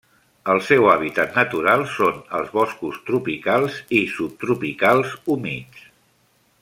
El 0.51 0.59
seu 0.67 0.85
hàbitat 0.93 1.35
natural 1.39 1.83
són 1.97 2.17
els 2.39 2.49
boscos 2.55 2.97
tropicals 3.11 3.77
i 3.99 4.01
subtropicals 4.15 5.15
humits. 5.35 5.87